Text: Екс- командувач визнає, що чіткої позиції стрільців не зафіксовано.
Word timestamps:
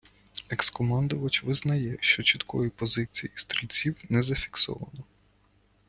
Екс- 0.49 0.69
командувач 0.69 1.43
визнає, 1.43 1.97
що 2.01 2.23
чіткої 2.23 2.69
позиції 2.69 3.31
стрільців 3.35 3.95
не 4.09 4.21
зафіксовано. 4.21 5.03